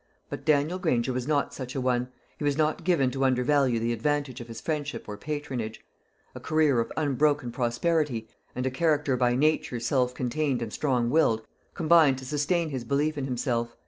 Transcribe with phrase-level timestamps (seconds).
[0.31, 2.07] But Daniel Granger was not such a one;
[2.39, 5.85] he was not given to undervalue the advantage of his friendship or patronage.
[6.33, 11.45] A career of unbroken prosperity, and a character by nature self contained and strong willed,
[11.75, 13.75] combined to sustain his belief in himself.